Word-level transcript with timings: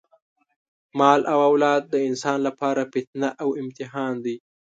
مال 0.99 1.21
او 1.31 1.39
اولاد 1.49 1.81
د 1.87 1.95
انسان 2.09 2.37
لپاره 2.47 2.81
فتنه 2.93 3.29
او 3.43 3.49
امتحان 3.61 4.13
دی. 4.25 4.35